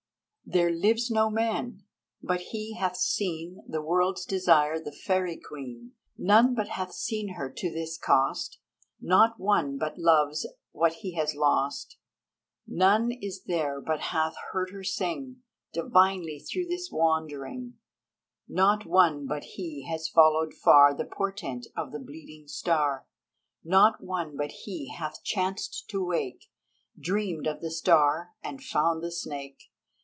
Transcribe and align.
There 0.53 0.69
lives 0.73 1.09
no 1.09 1.29
man 1.29 1.83
but 2.21 2.41
he 2.51 2.73
hath 2.73 2.97
seen 2.97 3.63
The 3.69 3.81
World's 3.81 4.25
Desire, 4.25 4.79
the 4.81 4.91
fairy 4.91 5.37
queen. 5.37 5.93
None 6.17 6.53
but 6.55 6.67
hath 6.67 6.91
seen 6.91 7.35
her 7.35 7.49
to 7.49 7.69
his 7.69 7.97
cost, 7.97 8.59
Not 8.99 9.39
one 9.39 9.77
but 9.77 9.97
loves 9.97 10.45
what 10.73 10.95
he 10.95 11.13
has 11.13 11.35
lost. 11.35 11.97
None 12.67 13.13
is 13.13 13.45
there 13.45 13.79
but 13.79 14.01
hath 14.01 14.35
heard 14.51 14.71
her 14.71 14.83
sing 14.83 15.37
Divinely 15.71 16.37
through 16.39 16.67
his 16.67 16.91
wandering; 16.91 17.75
Not 18.49 18.85
one 18.85 19.25
but 19.27 19.43
he 19.55 19.85
has 19.87 20.09
followed 20.09 20.53
far 20.53 20.93
The 20.93 21.05
portent 21.05 21.67
of 21.77 21.93
the 21.93 21.99
Bleeding 21.99 22.49
Star; 22.49 23.07
Not 23.63 24.03
one 24.03 24.35
but 24.35 24.51
he 24.51 24.89
hath 24.93 25.23
chanced 25.23 25.85
to 25.91 26.03
wake, 26.05 26.47
Dreamed 26.99 27.47
of 27.47 27.61
the 27.61 27.71
Star 27.71 28.33
and 28.43 28.61
found 28.61 29.01
the 29.01 29.13
Snake. 29.13 29.69